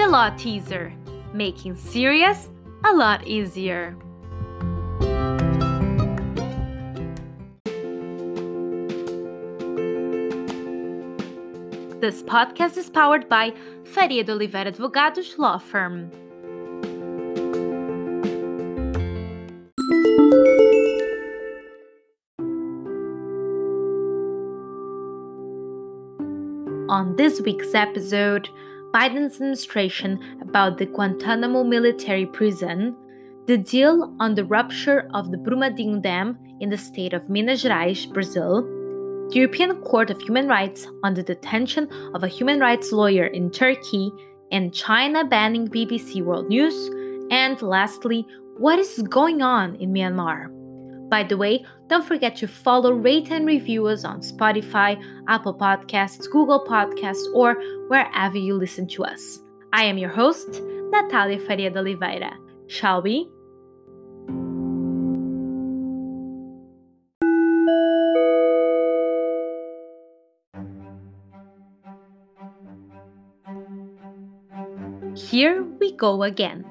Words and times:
The 0.00 0.08
Law 0.08 0.30
Teaser, 0.30 0.94
making 1.34 1.74
serious 1.74 2.48
a 2.86 2.92
lot 2.94 3.26
easier. 3.26 3.94
This 12.00 12.22
podcast 12.22 12.78
is 12.78 12.88
powered 12.88 13.28
by 13.28 13.52
Faria 13.84 14.24
de 14.24 14.32
Oliveira 14.32 14.72
Advogados 14.72 15.36
Law 15.36 15.58
Firm. 15.58 16.10
On 26.88 27.14
this 27.16 27.42
week's 27.42 27.74
episode, 27.74 28.48
Biden's 28.92 29.36
administration 29.36 30.18
about 30.42 30.76
the 30.76 30.86
Guantanamo 30.86 31.62
military 31.62 32.26
prison, 32.26 32.96
the 33.46 33.56
deal 33.56 34.14
on 34.18 34.34
the 34.34 34.44
rupture 34.44 35.08
of 35.14 35.30
the 35.30 35.36
Brumadinho 35.36 36.02
Dam 36.02 36.36
in 36.60 36.70
the 36.70 36.78
state 36.78 37.12
of 37.12 37.28
Minas 37.30 37.62
Gerais, 37.62 38.12
Brazil, 38.12 38.62
the 39.30 39.36
European 39.36 39.80
Court 39.82 40.10
of 40.10 40.20
Human 40.22 40.48
Rights 40.48 40.88
on 41.04 41.14
the 41.14 41.22
detention 41.22 41.88
of 42.14 42.24
a 42.24 42.28
human 42.28 42.58
rights 42.58 42.90
lawyer 42.90 43.26
in 43.26 43.50
Turkey, 43.50 44.10
and 44.50 44.74
China 44.74 45.24
banning 45.24 45.68
BBC 45.68 46.24
World 46.24 46.48
News, 46.48 46.74
and 47.30 47.62
lastly, 47.62 48.26
what 48.58 48.80
is 48.80 48.98
going 49.08 49.40
on 49.40 49.76
in 49.76 49.92
Myanmar. 49.92 50.48
By 51.08 51.22
the 51.22 51.36
way, 51.36 51.64
don't 51.90 52.06
forget 52.06 52.36
to 52.36 52.46
follow, 52.46 52.92
rate, 52.92 53.32
and 53.32 53.44
review 53.44 53.88
us 53.88 54.04
on 54.04 54.20
Spotify, 54.20 54.96
Apple 55.26 55.52
Podcasts, 55.52 56.30
Google 56.30 56.64
Podcasts, 56.64 57.26
or 57.34 57.60
wherever 57.88 58.38
you 58.38 58.54
listen 58.54 58.86
to 58.86 59.04
us. 59.04 59.40
I 59.72 59.84
am 59.84 59.98
your 59.98 60.08
host, 60.08 60.62
Natalia 60.90 61.40
Faria 61.40 61.68
de 61.68 61.80
Oliveira. 61.80 62.32
Shall 62.68 63.02
we? 63.02 63.28
Here 75.16 75.64
we 75.80 75.92
go 75.96 76.22
again. 76.22 76.64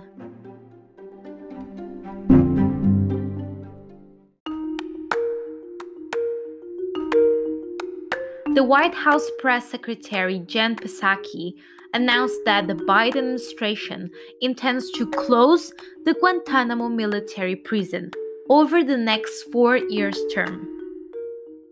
The 8.60 8.66
White 8.66 8.94
House 8.94 9.26
press 9.40 9.70
secretary 9.70 10.40
Jen 10.40 10.76
Psaki 10.76 11.54
announced 11.94 12.42
that 12.44 12.68
the 12.68 12.74
Biden 12.74 13.20
administration 13.20 14.12
intends 14.42 14.92
to 14.92 15.10
close 15.10 15.72
the 16.04 16.14
Guantanamo 16.16 16.90
military 16.90 17.56
prison 17.56 18.12
over 18.50 18.84
the 18.84 18.98
next 18.98 19.44
four 19.44 19.78
years 19.78 20.20
term. 20.34 20.68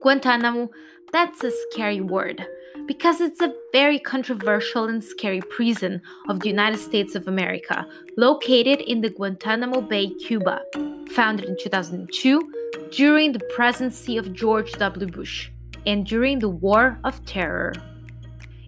Guantanamo, 0.01 0.69
that's 1.11 1.43
a 1.43 1.51
scary 1.51 1.99
word 1.99 2.47
because 2.85 3.19
it's 3.19 3.41
a 3.41 3.53
very 3.73 3.99
controversial 3.99 4.85
and 4.85 5.03
scary 5.03 5.41
prison 5.41 6.01
of 6.29 6.39
the 6.39 6.47
United 6.47 6.77
States 6.77 7.15
of 7.15 7.27
America, 7.27 7.85
located 8.15 8.79
in 8.79 9.01
the 9.01 9.09
Guantanamo 9.09 9.81
Bay, 9.81 10.07
Cuba, 10.25 10.61
founded 11.09 11.49
in 11.49 11.57
2002 11.59 12.49
during 12.91 13.33
the 13.33 13.45
presidency 13.53 14.15
of 14.17 14.31
George 14.31 14.71
W. 14.71 15.05
Bush 15.07 15.49
and 15.87 16.05
during 16.05 16.37
the 16.37 16.49
War 16.49 16.99
of 17.05 17.25
Terror. 17.25 17.73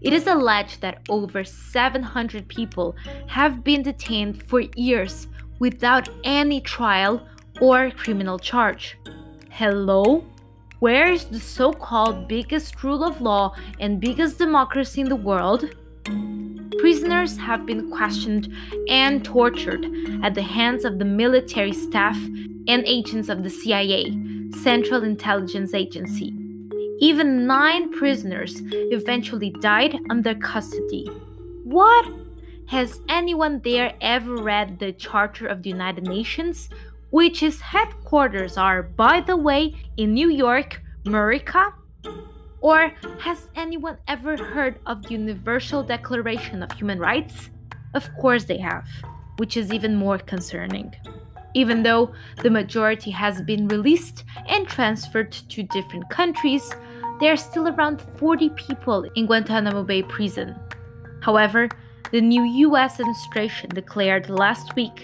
It 0.02 0.14
is 0.14 0.25
alleged 0.25 0.80
that 0.81 1.02
over 1.09 1.44
700 1.44 2.48
people 2.48 2.95
have 3.28 3.64
been 3.64 3.84
detained 3.84 4.42
for 4.44 4.61
years 4.78 5.28
without 5.59 6.08
any 6.23 6.61
trial 6.61 7.27
or 7.60 7.92
criminal 7.92 8.39
charge. 8.39 8.98
Hello? 9.49 10.23
Where 10.80 11.11
is 11.11 11.26
the 11.26 11.42
so 11.42 11.73
called 11.73 12.30
biggest 12.30 12.82
rule 12.82 13.04
of 13.04 13.20
law 13.20 13.54
and 13.82 13.99
biggest 13.99 14.38
democracy 14.38 15.02
in 15.02 15.10
the 15.10 15.17
world? 15.17 15.76
Prisoners 16.80 17.36
have 17.36 17.65
been 17.65 17.92
questioned 17.92 18.55
and 18.88 19.26
tortured 19.26 19.86
at 20.23 20.36
the 20.36 20.42
hands 20.42 20.86
of 20.86 20.98
the 20.98 21.04
military 21.04 21.73
staff 21.73 22.17
and 22.70 22.86
agents 22.86 23.27
of 23.27 23.44
the 23.44 23.49
CIA, 23.49 24.17
Central 24.54 25.04
Intelligence 25.04 25.73
Agency. 25.73 26.39
Even 27.02 27.48
nine 27.48 27.92
prisoners 27.92 28.61
eventually 28.71 29.52
died 29.61 29.98
under 30.10 30.36
custody. 30.36 31.05
What? 31.64 32.11
Has 32.67 32.99
anyone 33.08 33.61
there 33.64 33.93
ever 34.02 34.36
read 34.36 34.80
the 34.80 34.92
Charter 34.92 35.48
of 35.48 35.64
the 35.64 35.70
United 35.70 36.04
Nations, 36.04 36.70
which 37.09 37.42
its 37.42 37.61
headquarters 37.61 38.58
are, 38.58 38.83
by 38.83 39.21
the 39.21 39.38
way, 39.38 39.76
in 39.98 40.14
New 40.14 40.30
York, 40.30 40.82
America? 41.05 41.73
Or 42.61 42.92
has 43.20 43.48
anyone 43.55 43.98
ever 44.08 44.36
heard 44.36 44.80
of 44.86 45.04
the 45.04 45.11
Universal 45.11 45.83
Declaration 45.83 46.61
of 46.61 46.71
Human 46.73 46.99
Rights? 46.99 47.49
Of 47.93 48.09
course 48.20 48.43
they 48.43 48.58
have, 48.58 48.88
which 49.38 49.55
is 49.55 49.73
even 49.73 49.95
more 49.95 50.17
concerning. 50.17 50.93
Even 51.55 51.82
though 51.82 52.14
the 52.43 52.52
majority 52.52 53.09
has 53.09 53.42
been 53.42 53.67
released 53.67 54.23
and 54.48 54.67
transferred 54.67 55.32
to 55.32 55.64
different 55.64 56.08
countries, 56.09 56.76
there 57.20 57.34
are 57.34 57.38
still 57.38 57.68
around 57.68 58.02
40 58.18 58.50
people 58.52 59.04
in 59.16 59.26
Guantanamo 59.26 59.84
Bay 59.84 60.04
prison. 60.04 60.56
However, 61.22 61.68
the 62.12 62.22
new 62.22 62.44
US 62.44 63.00
administration 63.00 63.70
declared 63.70 64.30
last 64.30 64.76
week 64.76 65.02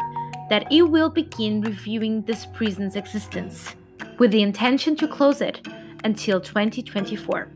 that 0.50 0.72
it 0.72 0.84
will 0.84 1.10
begin 1.10 1.62
reviewing 1.62 2.22
this 2.22 2.46
prison's 2.46 2.96
existence, 2.96 3.76
with 4.18 4.32
the 4.32 4.42
intention 4.42 4.96
to 4.96 5.08
close 5.08 5.42
it 5.42 5.68
until 6.04 6.40
2024. 6.40 7.50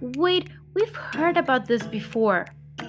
Wait, 0.00 0.48
we've 0.74 0.94
heard 0.94 1.36
about 1.36 1.66
this 1.66 1.86
before. 1.86 2.46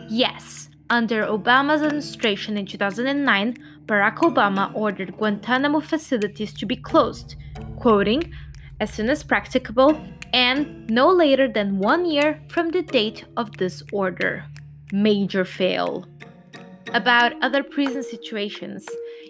Yes, 0.10 0.70
under 0.90 1.24
Obama's 1.24 1.82
administration 1.82 2.58
in 2.58 2.66
2009, 2.66 3.58
Barack 3.86 4.18
Obama 4.18 4.72
ordered 4.76 5.16
Guantanamo 5.16 5.80
facilities 5.80 6.54
to 6.54 6.66
be 6.66 6.76
closed, 6.76 7.36
quoting, 7.78 8.34
as 8.80 8.94
soon 8.94 9.10
as 9.10 9.24
practicable 9.24 10.00
and 10.34 10.90
no 10.90 11.10
later 11.10 11.48
than 11.48 11.80
one 11.80 12.06
year 12.06 12.40
from 12.50 12.70
the 12.70 12.82
date 12.82 13.26
of 13.38 13.58
this 13.58 13.84
order. 13.92 14.44
Major 14.92 15.46
fail. 15.46 16.06
About 16.94 17.34
other 17.42 17.64
prison 17.64 18.04
situations. 18.04 18.86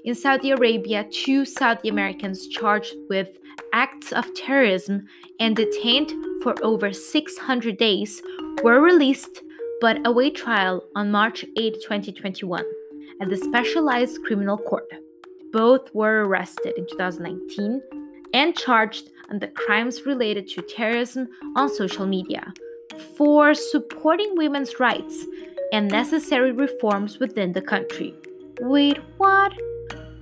In 0.06 0.16
Saudi 0.16 0.52
Arabia, 0.52 1.06
two 1.12 1.46
Saudi 1.46 1.90
Americans 1.90 2.47
charged 2.47 2.96
with 3.09 3.38
acts 3.74 4.13
of 4.13 4.34
terrorism 4.35 5.06
and 5.40 5.56
detained 5.56 6.12
for 6.44 6.56
over 6.63 6.94
600 6.94 7.78
days 7.78 8.22
were 8.64 8.79
released 8.79 9.41
but 9.79 10.06
await 10.08 10.35
trial 10.35 10.84
on 10.96 11.12
March 11.12 11.46
8, 11.58 11.75
2021, 11.84 12.64
at 13.22 13.29
the 13.29 13.38
Specialized 13.38 14.24
Criminal 14.24 14.58
Court. 14.58 14.90
Both 15.52 15.94
were 15.94 16.25
arrested 16.25 16.74
in 16.78 16.88
2019 16.88 17.81
and 18.34 18.56
charged 18.56 19.09
under 19.30 19.48
crimes 19.48 20.06
related 20.06 20.48
to 20.50 20.62
terrorism 20.62 21.28
on 21.56 21.74
social 21.74 22.06
media 22.06 22.54
for 23.16 23.54
supporting 23.54 24.36
women's 24.36 24.80
rights 24.80 25.26
and 25.72 25.90
necessary 25.90 26.52
reforms 26.52 27.20
within 27.20 27.52
the 27.52 27.62
country. 27.62 28.14
Wait, 28.62 28.98
what? 29.18 29.54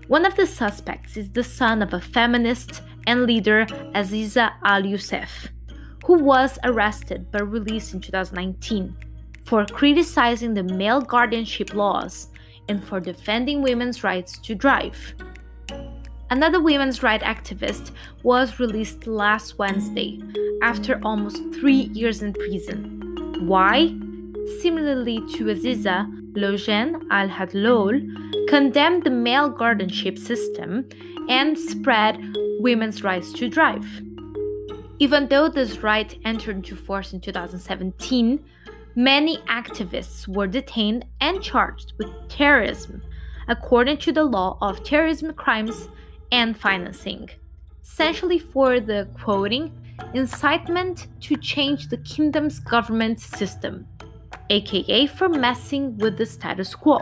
One 0.07 0.25
of 0.25 0.35
the 0.35 0.45
suspects 0.45 1.17
is 1.17 1.31
the 1.31 1.43
son 1.43 1.81
of 1.81 1.93
a 1.93 2.01
feminist 2.01 2.81
and 3.07 3.25
leader 3.25 3.65
Aziza 3.93 4.53
Al 4.63 4.85
Youssef, 4.85 5.49
who 6.05 6.19
was 6.19 6.59
arrested 6.63 7.27
but 7.31 7.49
released 7.49 7.93
in 7.93 8.01
2019 8.01 8.95
for 9.45 9.65
criticizing 9.65 10.53
the 10.53 10.63
male 10.63 11.01
guardianship 11.01 11.73
laws 11.73 12.27
and 12.67 12.83
for 12.83 12.99
defending 12.99 13.61
women's 13.61 14.03
rights 14.03 14.37
to 14.39 14.55
drive. 14.55 15.15
Another 16.35 16.59
women's 16.59 17.01
rights 17.01 17.23
activist 17.23 17.91
was 18.21 18.59
released 18.59 19.07
last 19.07 19.57
Wednesday 19.57 20.19
after 20.61 20.99
almost 21.01 21.37
three 21.53 21.89
years 21.93 22.21
in 22.21 22.33
prison. 22.33 23.47
Why? 23.47 23.95
Similarly 24.59 25.19
to 25.35 25.45
Aziza, 25.45 26.05
Loujain 26.33 27.01
Al 27.09 27.29
Hathloul 27.29 28.49
condemned 28.49 29.05
the 29.05 29.11
male 29.11 29.47
guardianship 29.47 30.17
system 30.17 30.89
and 31.29 31.57
spread 31.57 32.19
women's 32.59 33.01
rights 33.01 33.31
to 33.31 33.47
drive. 33.47 33.87
Even 34.99 35.29
though 35.29 35.47
this 35.47 35.77
right 35.83 36.19
entered 36.25 36.57
into 36.57 36.75
force 36.75 37.13
in 37.13 37.21
2017, 37.21 38.43
many 38.93 39.37
activists 39.47 40.27
were 40.27 40.47
detained 40.47 41.05
and 41.21 41.41
charged 41.41 41.93
with 41.97 42.09
terrorism 42.27 43.01
according 43.47 43.97
to 43.97 44.11
the 44.11 44.23
law 44.23 44.57
of 44.61 44.83
terrorism 44.83 45.33
crimes 45.33 45.87
and 46.31 46.57
financing, 46.57 47.29
essentially 47.83 48.39
for 48.39 48.79
the 48.79 49.07
quoting 49.21 49.71
incitement 50.13 51.07
to 51.21 51.35
change 51.37 51.87
the 51.87 51.97
kingdom's 51.97 52.59
government 52.59 53.19
system, 53.19 53.87
aka 54.49 55.07
for 55.07 55.29
messing 55.29 55.97
with 55.97 56.17
the 56.17 56.25
status 56.25 56.75
quo. 56.75 56.99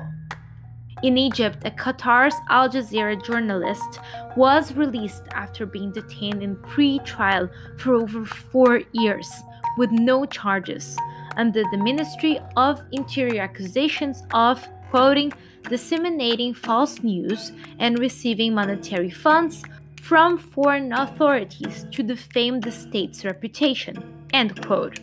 In 1.03 1.17
Egypt, 1.17 1.57
a 1.65 1.71
Qatar's 1.71 2.35
Al 2.49 2.69
Jazeera 2.69 3.21
journalist 3.25 3.99
was 4.37 4.73
released 4.73 5.23
after 5.33 5.65
being 5.65 5.91
detained 5.91 6.41
in 6.41 6.55
pre 6.55 6.99
trial 6.99 7.49
for 7.77 7.95
over 7.95 8.23
four 8.23 8.81
years 8.93 9.29
with 9.77 9.91
no 9.91 10.25
charges 10.25 10.97
under 11.35 11.63
the 11.71 11.77
Ministry 11.77 12.39
of 12.55 12.81
Interior 12.91 13.41
accusations 13.41 14.23
of, 14.33 14.65
quoting, 14.91 15.33
disseminating 15.69 16.53
false 16.53 17.03
news 17.03 17.51
and 17.79 17.99
receiving 17.99 18.53
monetary 18.53 19.09
funds 19.09 19.63
from 20.01 20.37
foreign 20.37 20.91
authorities 20.91 21.85
to 21.91 22.03
defame 22.03 22.59
the 22.59 22.71
state's 22.71 23.23
reputation, 23.23 24.27
end 24.33 24.65
quote. 24.65 24.99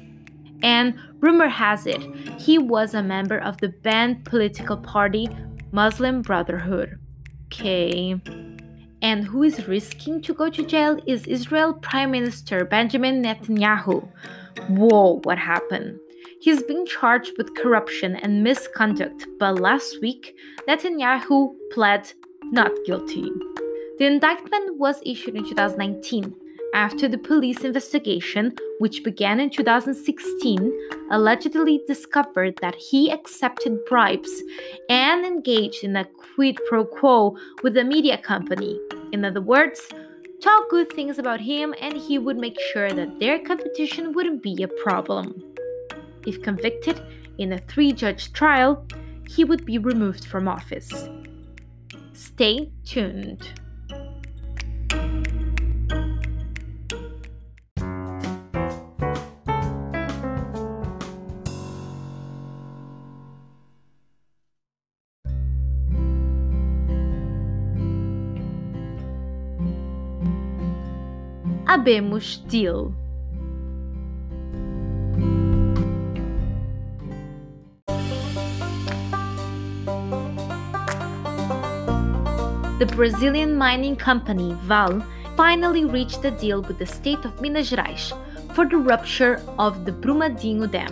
And 0.63 0.95
rumor 1.21 1.49
has 1.49 1.87
it, 1.87 2.03
he 2.39 2.59
was 2.59 2.93
a 2.93 3.03
member 3.03 3.39
of 3.39 3.57
the 3.59 3.69
banned 3.69 4.25
political 4.25 4.77
party 4.77 5.29
Muslim 5.73 6.21
Brotherhood. 6.23 6.99
Okay. 7.47 8.21
And 9.03 9.25
who 9.25 9.43
is 9.43 9.67
risking 9.67 10.21
to 10.23 10.35
go 10.35 10.51
to 10.51 10.67
jail 10.67 11.01
is 11.07 11.27
Israel 11.27 11.73
Prime 11.73 12.11
Minister 12.11 12.65
Benjamin 12.67 13.23
Netanyahu. 13.23 14.07
Whoa, 14.69 15.21
what 15.25 15.39
happened? 15.39 15.99
He's 16.41 16.63
being 16.63 16.87
charged 16.87 17.37
with 17.37 17.55
corruption 17.55 18.17
and 18.17 18.43
misconduct, 18.43 19.27
but 19.39 19.61
last 19.61 20.01
week, 20.01 20.35
Netanyahu 20.67 21.55
pled 21.71 22.15
not 22.45 22.73
guilty. 22.87 23.31
The 23.99 24.07
indictment 24.07 24.79
was 24.79 25.03
issued 25.05 25.37
in 25.37 25.45
2019 25.45 26.35
after 26.73 27.09
the 27.09 27.19
police 27.19 27.63
investigation, 27.63 28.55
which 28.79 29.05
began 29.05 29.39
in 29.39 29.51
2016, 29.51 30.73
allegedly 31.11 31.83
discovered 31.87 32.57
that 32.63 32.75
he 32.75 33.11
accepted 33.11 33.85
bribes 33.85 34.43
and 34.89 35.27
engaged 35.27 35.85
in 35.85 35.95
a 35.97 36.07
quid 36.07 36.57
pro 36.69 36.87
quo 36.87 37.37
with 37.63 37.77
a 37.77 37.85
media 37.85 38.17
company. 38.17 38.81
In 39.13 39.27
other 39.27 39.43
words, 39.43 39.91
talk 40.41 40.71
good 40.71 40.91
things 40.91 41.19
about 41.19 41.41
him 41.41 41.75
and 41.83 41.99
he 41.99 42.19
would 42.19 42.39
make 42.39 42.59
sure 42.73 42.91
that 42.91 43.21
their 43.21 43.39
competition 43.39 44.13
wouldn't 44.13 44.43
be 44.43 44.63
a 44.63 44.69
problem. 44.69 45.50
If 46.27 46.43
convicted 46.43 47.01
in 47.39 47.53
a 47.53 47.59
three 47.59 47.93
judge 47.93 48.33
trial, 48.33 48.87
he 49.29 49.45
would 49.45 49.65
be 49.65 49.79
removed 49.79 50.25
from 50.25 50.49
office. 50.49 51.09
Stay 52.13 52.71
tuned. 52.85 53.49
Habemos 71.71 72.47
Deal. 72.49 72.93
The 82.81 82.87
Brazilian 82.87 83.59
mining 83.59 83.95
company 83.95 84.57
Vale 84.63 85.05
finally 85.37 85.85
reached 85.85 86.25
a 86.25 86.31
deal 86.31 86.63
with 86.63 86.79
the 86.79 86.87
state 86.87 87.23
of 87.27 87.39
Minas 87.39 87.71
Gerais 87.71 88.11
for 88.55 88.65
the 88.65 88.79
rupture 88.79 89.43
of 89.59 89.85
the 89.85 89.93
Brumadinho 89.93 90.67
Dam. 90.71 90.91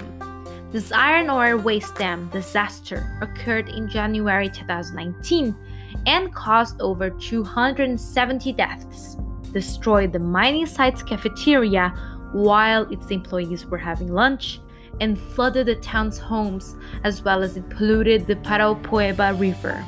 This 0.71 0.93
iron 0.93 1.31
ore 1.31 1.57
waste 1.57 1.95
dam 1.95 2.29
disaster 2.29 3.19
occurred 3.23 3.71
in 3.71 3.89
January 3.89 4.51
2019 4.51 5.57
and 6.05 6.35
caused 6.35 6.79
over 6.83 7.09
270 7.09 8.53
deaths, 8.53 9.17
destroyed 9.55 10.13
the 10.13 10.19
mining 10.19 10.67
site's 10.67 11.03
cafeteria 11.03 11.89
while 12.35 12.83
its 12.93 13.11
employees 13.11 13.65
were 13.65 13.79
having 13.79 14.13
lunch, 14.13 14.61
and 15.01 15.19
flooded 15.19 15.65
the 15.65 15.77
town's 15.77 16.19
homes 16.19 16.77
as 17.05 17.23
well 17.23 17.43
as 17.43 17.57
it 17.57 17.67
polluted 17.71 18.27
the 18.27 18.37
Paraopeba 18.37 19.41
River 19.41 19.83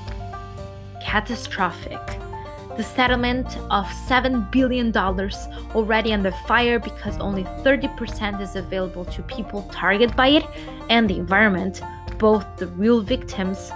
catastrophic. 1.00 2.00
The 2.76 2.84
settlement 2.84 3.46
of 3.70 3.86
$7 3.86 4.50
billion 4.50 4.96
already 4.96 6.12
under 6.12 6.30
fire 6.46 6.78
because 6.78 7.18
only 7.18 7.44
30% 7.44 8.40
is 8.40 8.56
available 8.56 9.04
to 9.06 9.22
people 9.24 9.68
targeted 9.72 10.16
by 10.16 10.28
it 10.28 10.46
and 10.88 11.10
the 11.10 11.18
environment, 11.18 11.82
both 12.18 12.46
the 12.56 12.68
real 12.68 13.00
victims, 13.00 13.70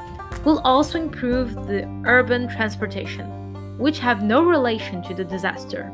will 0.44 0.61
also 0.61 1.00
improve 1.00 1.55
the 1.67 1.87
urban 2.06 2.49
transportation, 2.49 3.79
which 3.79 3.99
have 3.99 4.23
no 4.23 4.44
relation 4.44 5.03
to 5.03 5.15
the 5.15 5.25
disaster. 5.25 5.93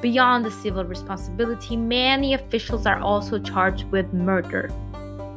Beyond 0.00 0.44
the 0.44 0.50
civil 0.50 0.84
responsibility, 0.84 1.76
many 1.76 2.34
officials 2.34 2.86
are 2.86 2.98
also 2.98 3.38
charged 3.38 3.84
with 3.92 4.12
murder. 4.12 4.70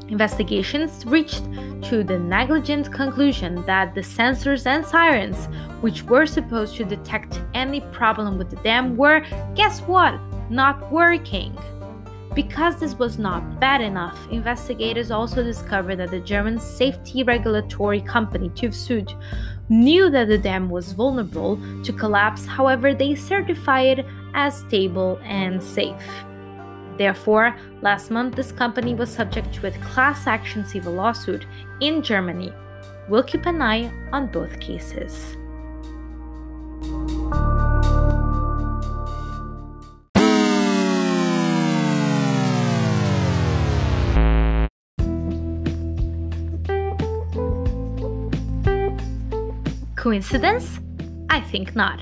Investigations 0.09 1.03
reached 1.05 1.43
to 1.83 2.03
the 2.03 2.19
negligent 2.19 2.91
conclusion 2.93 3.65
that 3.65 3.95
the 3.95 4.01
sensors 4.01 4.67
and 4.67 4.85
sirens, 4.85 5.47
which 5.81 6.03
were 6.03 6.27
supposed 6.27 6.75
to 6.75 6.85
detect 6.85 7.41
any 7.55 7.81
problem 7.91 8.37
with 8.37 8.51
the 8.51 8.55
dam, 8.57 8.95
were, 8.95 9.25
guess 9.55 9.81
what, 9.81 10.19
not 10.49 10.91
working. 10.91 11.57
Because 12.35 12.79
this 12.79 12.95
was 12.95 13.17
not 13.17 13.59
bad 13.59 13.81
enough, 13.81 14.19
investigators 14.29 15.09
also 15.09 15.41
discovered 15.41 15.95
that 15.95 16.11
the 16.11 16.19
German 16.19 16.59
safety 16.59 17.23
regulatory 17.23 18.01
company 18.01 18.49
TÜV 18.49 19.17
knew 19.69 20.09
that 20.09 20.27
the 20.27 20.37
dam 20.37 20.69
was 20.69 20.91
vulnerable 20.91 21.57
to 21.83 21.93
collapse, 21.93 22.45
however, 22.45 22.93
they 22.93 23.15
certified 23.15 23.99
it 23.99 24.05
as 24.33 24.59
stable 24.59 25.19
and 25.23 25.63
safe. 25.63 26.25
Therefore, 26.97 27.55
last 27.81 28.09
month 28.11 28.35
this 28.35 28.51
company 28.51 28.95
was 28.95 29.11
subject 29.11 29.53
to 29.55 29.67
a 29.67 29.71
class 29.71 30.27
action 30.27 30.65
civil 30.65 30.93
lawsuit 30.93 31.45
in 31.81 32.01
Germany. 32.01 32.53
We'll 33.09 33.23
keep 33.23 33.45
an 33.45 33.61
eye 33.61 33.91
on 34.11 34.27
both 34.27 34.59
cases. 34.59 35.35
Coincidence? 49.95 50.79
I 51.31 51.41
think 51.41 51.75
not. 51.75 51.99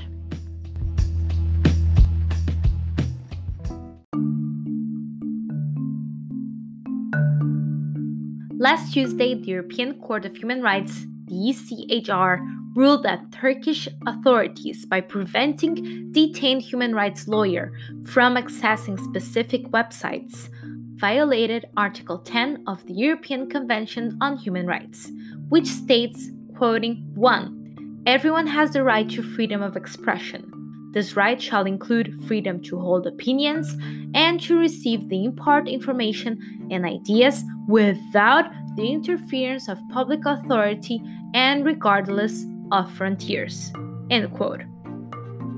Last 8.64 8.94
Tuesday, 8.94 9.34
the 9.34 9.48
European 9.48 10.00
Court 10.00 10.24
of 10.24 10.36
Human 10.36 10.62
Rights, 10.62 11.04
the 11.26 11.34
ECHR, 11.34 12.40
ruled 12.74 13.02
that 13.02 13.30
Turkish 13.30 13.86
authorities, 14.06 14.86
by 14.86 15.02
preventing 15.02 16.10
detained 16.12 16.62
human 16.62 16.94
rights 16.94 17.28
lawyer 17.28 17.74
from 18.06 18.36
accessing 18.36 18.98
specific 18.98 19.64
websites, 19.64 20.48
violated 20.94 21.66
Article 21.76 22.16
10 22.16 22.64
of 22.66 22.86
the 22.86 22.94
European 22.94 23.50
Convention 23.50 24.16
on 24.22 24.38
Human 24.38 24.66
Rights, 24.66 25.12
which 25.50 25.66
states, 25.66 26.30
quoting 26.56 27.04
1. 27.16 28.02
Everyone 28.06 28.46
has 28.46 28.70
the 28.70 28.82
right 28.82 29.10
to 29.10 29.22
freedom 29.22 29.60
of 29.62 29.76
expression. 29.76 30.53
This 30.94 31.16
right 31.16 31.42
shall 31.42 31.66
include 31.66 32.24
freedom 32.28 32.62
to 32.62 32.78
hold 32.78 33.08
opinions 33.08 33.76
and 34.14 34.40
to 34.42 34.56
receive 34.56 35.08
the 35.08 35.24
impart 35.24 35.66
information 35.68 36.68
and 36.70 36.86
ideas 36.86 37.42
without 37.66 38.44
the 38.76 38.92
interference 38.92 39.68
of 39.68 39.78
public 39.90 40.20
authority 40.24 41.02
and 41.34 41.66
regardless 41.66 42.46
of 42.70 42.92
frontiers. 42.92 43.72
End 44.08 44.32
quote. 44.34 44.62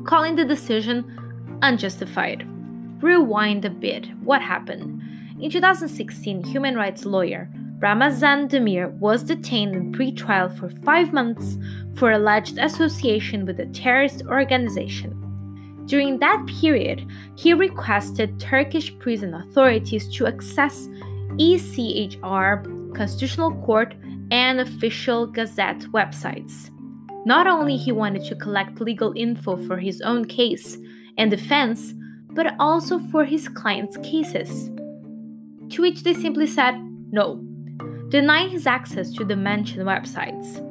Calling 0.06 0.36
the 0.36 0.44
decision 0.44 1.04
unjustified. 1.60 2.48
Rewind 3.02 3.66
a 3.66 3.70
bit. 3.70 4.06
What 4.22 4.40
happened? 4.40 5.02
In 5.38 5.50
2016, 5.50 6.44
human 6.44 6.76
rights 6.76 7.04
lawyer 7.04 7.50
Ramazan 7.78 8.48
Demir 8.48 8.90
was 9.00 9.22
detained 9.22 9.76
in 9.76 9.92
pre-trial 9.92 10.48
for 10.48 10.70
five 10.70 11.12
months 11.12 11.58
for 11.96 12.10
alleged 12.10 12.56
association 12.56 13.44
with 13.44 13.60
a 13.60 13.66
terrorist 13.66 14.22
organization. 14.30 15.25
During 15.86 16.18
that 16.18 16.44
period, 16.60 17.06
he 17.36 17.54
requested 17.54 18.40
Turkish 18.40 18.96
prison 18.98 19.34
authorities 19.34 20.08
to 20.16 20.26
access 20.26 20.88
ECHR, 21.38 22.94
Constitutional 22.94 23.52
Court, 23.62 23.94
and 24.30 24.60
official 24.60 25.26
Gazette 25.26 25.80
websites. 25.92 26.70
Not 27.24 27.46
only 27.46 27.76
he 27.76 27.92
wanted 27.92 28.24
to 28.24 28.34
collect 28.34 28.80
legal 28.80 29.12
info 29.16 29.56
for 29.56 29.78
his 29.78 30.00
own 30.00 30.24
case 30.24 30.76
and 31.18 31.30
defense, 31.30 31.94
but 32.30 32.54
also 32.58 32.98
for 32.98 33.24
his 33.24 33.48
clients' 33.48 33.96
cases. 33.98 34.70
To 35.70 35.82
which 35.82 36.02
they 36.02 36.14
simply 36.14 36.46
said 36.46 36.74
no, 37.10 37.40
denying 38.08 38.50
his 38.50 38.66
access 38.66 39.12
to 39.12 39.24
the 39.24 39.36
mentioned 39.36 39.86
websites. 39.86 40.62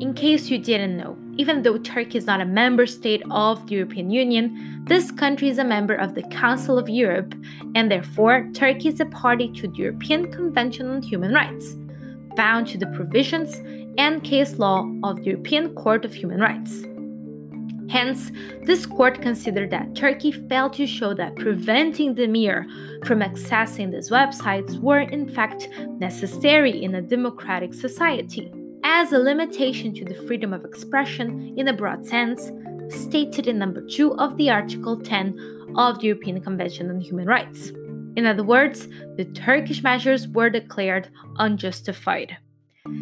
In 0.00 0.14
case 0.14 0.48
you 0.48 0.58
didn't 0.58 0.96
know, 0.96 1.16
even 1.36 1.62
though 1.62 1.78
Turkey 1.78 2.18
is 2.18 2.26
not 2.26 2.40
a 2.40 2.44
member 2.44 2.86
state 2.86 3.22
of 3.30 3.66
the 3.66 3.76
European 3.76 4.10
Union, 4.10 4.84
this 4.86 5.10
country 5.10 5.48
is 5.48 5.58
a 5.58 5.64
member 5.64 5.94
of 5.94 6.14
the 6.14 6.22
Council 6.24 6.78
of 6.78 6.88
Europe, 6.88 7.34
and 7.74 7.90
therefore 7.90 8.48
Turkey 8.54 8.88
is 8.88 9.00
a 9.00 9.06
party 9.06 9.50
to 9.52 9.68
the 9.68 9.76
European 9.76 10.30
Convention 10.30 10.88
on 10.90 11.02
Human 11.02 11.32
Rights, 11.32 11.74
bound 12.36 12.66
to 12.68 12.78
the 12.78 12.86
provisions 12.88 13.56
and 13.98 14.22
case 14.22 14.58
law 14.58 14.86
of 15.02 15.16
the 15.16 15.30
European 15.30 15.74
Court 15.74 16.04
of 16.04 16.12
Human 16.12 16.40
Rights. 16.40 16.84
Hence, 17.88 18.32
this 18.64 18.84
court 18.84 19.22
considered 19.22 19.70
that 19.70 19.94
Turkey 19.94 20.32
failed 20.32 20.72
to 20.74 20.86
show 20.86 21.14
that 21.14 21.36
preventing 21.36 22.14
the 22.14 22.26
from 23.04 23.20
accessing 23.20 23.92
these 23.92 24.10
websites 24.10 24.78
were 24.80 25.00
in 25.00 25.28
fact 25.28 25.68
necessary 25.98 26.82
in 26.82 26.96
a 26.96 27.02
democratic 27.02 27.72
society, 27.72 28.52
as 28.88 29.10
a 29.10 29.18
limitation 29.18 29.92
to 29.92 30.04
the 30.04 30.14
freedom 30.14 30.52
of 30.52 30.64
expression 30.64 31.52
in 31.58 31.66
a 31.66 31.72
broad 31.72 32.06
sense, 32.06 32.52
stated 32.88 33.48
in 33.48 33.58
number 33.58 33.84
2 33.84 34.14
of 34.14 34.36
the 34.36 34.48
Article 34.48 34.96
10 34.96 35.74
of 35.76 35.98
the 35.98 36.06
European 36.06 36.40
Convention 36.40 36.88
on 36.88 37.00
Human 37.00 37.26
Rights. 37.26 37.72
In 38.14 38.26
other 38.26 38.44
words, 38.44 38.86
the 39.16 39.24
Turkish 39.34 39.82
measures 39.82 40.28
were 40.28 40.48
declared 40.48 41.08
unjustified. 41.38 42.36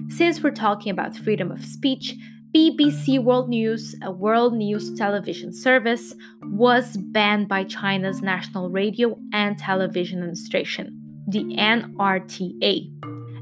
Since 0.09 0.43
we're 0.43 0.53
talking 0.53 0.91
about 0.91 1.19
freedom 1.19 1.51
of 1.53 1.63
speech, 1.63 2.15
BBC 2.57 3.23
World 3.23 3.51
News, 3.51 3.95
a 4.03 4.11
world 4.11 4.55
news 4.55 4.91
television 4.95 5.53
service, 5.53 6.15
was 6.45 6.97
banned 6.97 7.47
by 7.47 7.63
China's 7.63 8.23
National 8.23 8.71
Radio 8.71 9.19
and 9.35 9.59
Television 9.59 10.21
Administration, 10.21 10.99
the 11.29 11.45
NRTA, 11.45 12.91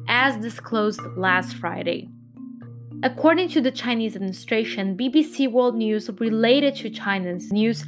as 0.08 0.36
disclosed 0.38 1.00
last 1.16 1.54
Friday. 1.54 2.08
According 3.04 3.48
to 3.48 3.60
the 3.60 3.72
Chinese 3.72 4.14
administration, 4.14 4.96
BBC 4.96 5.50
World 5.50 5.74
News 5.74 6.08
related 6.20 6.76
to 6.76 6.90
China's 6.90 7.50
news 7.50 7.84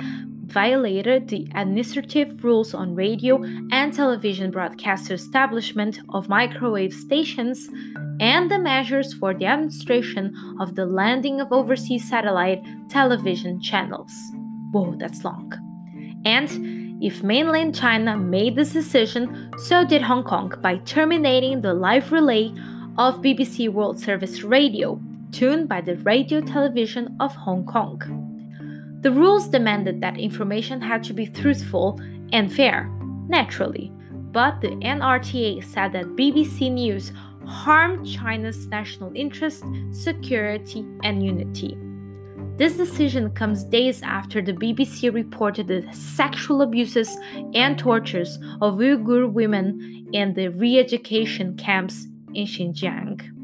violated 0.47 1.29
the 1.29 1.49
administrative 1.55 2.43
rules 2.43 2.75
on 2.75 2.97
radio 2.97 3.41
and 3.71 3.93
television 3.93 4.51
broadcast 4.51 5.13
establishment 5.13 6.01
of 6.09 6.29
microwave 6.29 6.93
stations 6.93 7.69
and 8.19 8.51
the 8.51 8.59
measures 8.59 9.15
for 9.15 9.33
the 9.33 9.47
administration 9.47 10.35
of 10.61 10.75
the 10.75 10.85
landing 10.85 11.41
of 11.41 11.53
overseas 11.53 12.09
satellite 12.09 12.63
television 12.89 13.61
channels. 13.61 14.13
Whoa, 14.73 14.97
that's 14.99 15.25
long. 15.25 15.53
And 16.25 16.49
if 17.01 17.23
mainland 17.23 17.77
China 17.77 18.17
made 18.17 18.57
this 18.57 18.73
decision, 18.73 19.53
so 19.59 19.85
did 19.85 20.03
Hong 20.03 20.25
Kong 20.25 20.53
by 20.61 20.79
terminating 20.79 21.61
the 21.61 21.75
live 21.75 22.11
relay 22.11 22.53
of 22.97 23.21
BBC 23.23 23.69
World 23.69 23.99
Service 23.99 24.43
Radio, 24.43 25.01
tuned 25.33 25.69
by 25.69 25.81
the 25.81 25.97
Radio 25.97 26.41
Television 26.41 27.17
of 27.19 27.35
Hong 27.35 27.67
Kong. 27.67 28.01
The 29.01 29.11
rules 29.11 29.49
demanded 29.49 30.01
that 30.01 30.19
information 30.19 30.81
had 30.81 31.03
to 31.05 31.13
be 31.13 31.27
truthful 31.27 32.01
and 32.33 32.53
fair, 32.53 32.89
naturally, 33.29 33.93
but 34.31 34.61
the 34.61 34.69
NRTA 34.69 35.65
said 35.65 35.93
that 35.93 36.17
BBC 36.17 36.71
News 36.71 37.13
harmed 37.47 38.07
China's 38.07 38.69
national 38.69 39.13
interest, 39.15 39.65
security, 39.91 40.87
and 41.03 41.25
unity. 41.25 41.77
This 42.57 42.77
decision 42.77 43.33
comes 43.33 43.65
days 43.65 44.03
after 44.03 44.41
the 44.41 44.53
BBC 44.53 45.13
reported 45.13 45.67
the 45.67 45.85
sexual 45.93 46.63
abuses 46.63 47.17
and 47.55 47.77
tortures 47.77 48.39
of 48.63 48.77
Uyghur 48.77 49.31
women 49.31 50.09
in 50.13 50.35
the 50.35 50.49
re 50.49 50.79
education 50.79 51.57
camps 51.57 52.07
in 52.35 52.47
Xinjiang. 52.47 53.35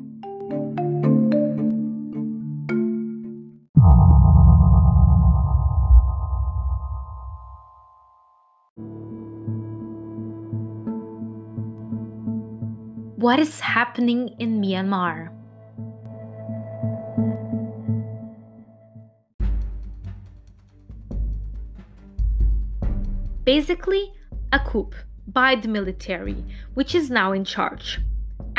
what 13.21 13.39
is 13.39 13.61
happening 13.61 14.35
in 14.39 14.63
Myanmar. 14.63 15.29
Basically, 23.45 24.15
a 24.53 24.59
coup 24.61 24.91
by 25.27 25.55
the 25.55 25.69
military, 25.69 26.43
which 26.73 26.95
is 26.95 27.11
now 27.11 27.33
in 27.33 27.45
charge. 27.45 28.01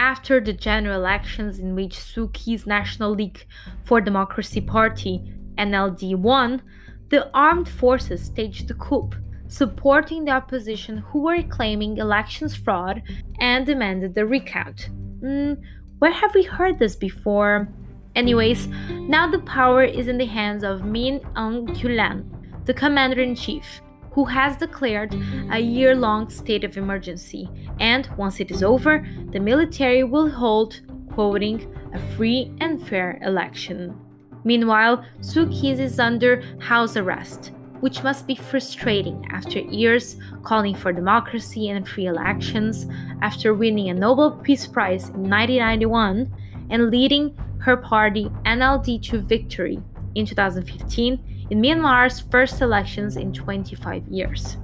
After 0.02 0.40
the 0.40 0.52
general 0.52 1.00
elections 1.00 1.60
in 1.60 1.76
which 1.76 1.96
Suu 1.96 2.34
Kyi's 2.34 2.66
National 2.66 3.12
League 3.12 3.46
for 3.84 4.02
Democracy 4.02 4.60
Party, 4.60 5.32
NLD, 5.60 6.16
won, 6.16 6.64
the 7.10 7.30
armed 7.36 7.70
forces 7.70 8.26
staged 8.26 8.68
the 8.68 8.74
coup 8.74 9.12
supporting 9.48 10.26
the 10.26 10.32
opposition 10.32 10.98
who 10.98 11.20
were 11.20 11.44
claiming 11.44 11.98
elections 11.98 12.56
fraud 12.56 13.04
and 13.40 13.68
demanded 13.68 14.16
the 14.16 14.26
recount. 14.26 14.90
Mm, 15.22 15.62
where 16.00 16.12
have 16.12 16.34
we 16.34 16.42
heard 16.42 16.80
this 16.80 16.96
before? 16.96 17.70
Anyways, 18.16 18.70
now 19.08 19.30
the 19.30 19.46
power 19.58 19.84
is 19.84 20.08
in 20.08 20.18
the 20.18 20.26
hands 20.26 20.64
of 20.64 20.84
Min 20.84 21.20
Aung 21.36 21.68
Hlaing, 21.78 22.26
the 22.66 22.74
commander 22.74 23.22
in 23.22 23.36
chief, 23.36 23.82
who 24.12 24.26
has 24.26 24.58
declared 24.58 25.16
a 25.52 25.60
year 25.60 25.96
long 25.96 26.30
state 26.30 26.64
of 26.64 26.78
emergency. 26.78 27.50
And 27.80 28.10
once 28.18 28.40
it 28.40 28.52
is 28.52 28.64
over, 28.64 29.08
the 29.32 29.40
military 29.40 30.04
will 30.04 30.30
hold, 30.30 30.82
quoting, 31.14 31.74
a 31.94 32.00
free 32.16 32.52
and 32.60 32.86
fair 32.88 33.20
election. 33.24 34.00
Meanwhile, 34.44 35.06
Suu 35.22 35.50
Kyi 35.52 35.72
is 35.72 36.00
under 36.00 36.42
house 36.60 36.98
arrest 36.98 37.52
which 37.82 38.04
must 38.04 38.26
be 38.28 38.36
frustrating 38.36 39.28
after 39.32 39.60
years 39.60 40.16
calling 40.44 40.76
for 40.76 40.94
democracy 40.94 41.70
and 41.70 41.88
free 41.88 42.06
elections, 42.06 42.88
after 43.22 43.54
winning 43.54 43.90
a 43.90 43.94
Nobel 43.94 44.32
Peace 44.44 44.66
Prize 44.66 45.10
in 45.10 45.30
1991 45.30 46.32
and 46.70 46.90
leading 46.90 47.36
her 47.60 47.76
party 47.76 48.26
NLD 48.46 49.02
to 49.10 49.20
victory 49.20 49.80
in 50.16 50.26
2015 50.26 51.20
in 51.52 51.62
Myanmar's 51.62 52.22
first 52.22 52.62
elections 52.62 53.18
in 53.18 53.34
25 53.34 54.08
years. 54.08 54.58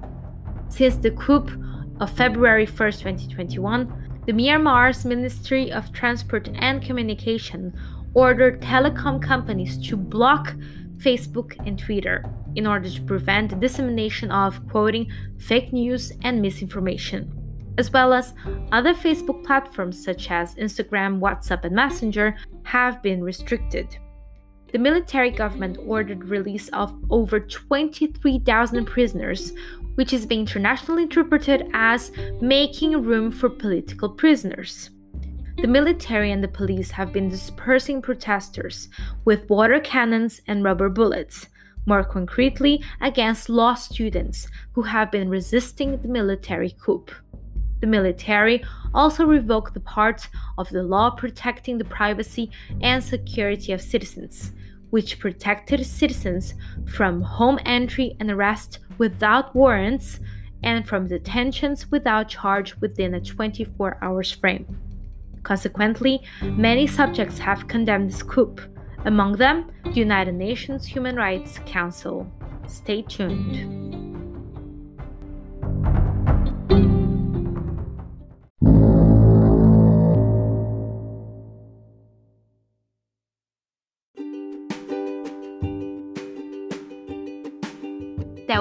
Since 0.69 0.95
the 0.95 1.11
coup 1.11 1.45
of 1.99 2.09
February 2.09 2.65
1, 2.65 2.75
2021, 2.75 4.21
the 4.25 4.31
Myanmar's 4.31 5.03
Ministry 5.03 5.69
of 5.69 5.91
Transport 5.91 6.49
and 6.55 6.81
Communication 6.81 7.77
ordered 8.13 8.61
telecom 8.61 9.21
companies 9.21 9.77
to 9.89 9.97
block 9.97 10.55
Facebook 10.97 11.55
and 11.67 11.77
Twitter 11.77 12.23
in 12.55 12.65
order 12.65 12.89
to 12.89 13.01
prevent 13.01 13.49
the 13.49 13.57
dissemination 13.57 14.31
of 14.31 14.65
quoting 14.69 15.11
fake 15.37 15.73
news 15.73 16.13
and 16.21 16.41
misinformation, 16.41 17.29
as 17.77 17.91
well 17.91 18.13
as 18.13 18.33
other 18.71 18.93
Facebook 18.93 19.43
platforms 19.43 20.01
such 20.01 20.31
as 20.31 20.55
Instagram, 20.55 21.19
WhatsApp, 21.19 21.65
and 21.65 21.75
Messenger 21.75 22.37
have 22.63 23.03
been 23.03 23.21
restricted. 23.21 23.97
The 24.71 24.79
military 24.79 25.31
government 25.31 25.77
ordered 25.85 26.25
release 26.25 26.67
of 26.69 26.93
over 27.09 27.39
23,000 27.39 28.85
prisoners, 28.85 29.53
which 29.95 30.11
is 30.11 30.25
being 30.25 30.41
internationally 30.41 31.03
interpreted 31.03 31.69
as 31.73 32.11
making 32.41 33.01
room 33.01 33.31
for 33.31 33.49
political 33.49 34.09
prisoners. 34.09 34.89
The 35.61 35.67
military 35.67 36.31
and 36.31 36.43
the 36.43 36.49
police 36.49 36.91
have 36.91 37.11
been 37.13 37.29
dispersing 37.29 38.01
protesters 38.01 38.89
with 39.25 39.49
water 39.49 39.79
cannons 39.79 40.41
and 40.47 40.63
rubber 40.63 40.89
bullets, 40.89 41.47
more 41.87 42.03
concretely 42.03 42.83
against 43.01 43.49
law 43.49 43.73
students 43.73 44.47
who 44.73 44.83
have 44.83 45.09
been 45.09 45.29
resisting 45.29 45.97
the 46.01 46.09
military 46.09 46.75
coup. 46.79 47.05
The 47.79 47.87
military 47.87 48.63
also 48.93 49.25
revoked 49.25 49.73
the 49.73 49.79
parts 49.79 50.27
of 50.57 50.69
the 50.69 50.83
law 50.83 51.11
protecting 51.11 51.77
the 51.77 51.85
privacy 51.85 52.51
and 52.81 53.03
security 53.03 53.71
of 53.71 53.81
citizens, 53.81 54.51
which 54.89 55.19
protected 55.19 55.85
citizens 55.85 56.55
from 56.87 57.21
home 57.21 57.59
entry 57.65 58.15
and 58.19 58.31
arrest 58.31 58.79
without 58.97 59.55
warrants 59.55 60.19
and 60.63 60.87
from 60.87 61.07
detentions 61.07 61.91
without 61.91 62.29
charge 62.29 62.75
within 62.77 63.13
a 63.13 63.21
24 63.21 63.97
hours 64.01 64.31
frame. 64.31 64.65
Consequently, 65.43 66.21
many 66.41 66.87
subjects 66.87 67.37
have 67.37 67.67
condemned 67.67 68.09
this 68.09 68.23
coup, 68.23 68.55
among 69.05 69.33
them, 69.37 69.71
the 69.83 69.91
United 69.91 70.33
Nations 70.33 70.85
Human 70.85 71.15
Rights 71.15 71.59
Council. 71.65 72.29
Stay 72.67 73.03
tuned. 73.03 74.16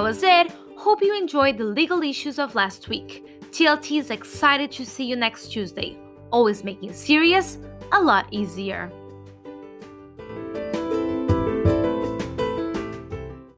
Was 0.07 0.23
it. 0.23 0.49
Hope 0.77 1.01
you 1.01 1.13
enjoyed 1.17 1.57
the 1.57 1.65
legal 1.65 2.01
issues 2.01 2.39
of 2.39 2.55
last 2.55 2.87
week. 2.87 3.25
TLT 3.51 3.99
is 3.99 4.09
excited 4.09 4.71
to 4.71 4.85
see 4.85 5.03
you 5.03 5.17
next 5.17 5.49
Tuesday, 5.49 5.97
always 6.31 6.63
making 6.63 6.93
serious 6.93 7.57
a 7.91 8.01
lot 8.01 8.25
easier. 8.31 8.89